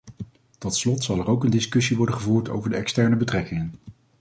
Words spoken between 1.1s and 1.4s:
er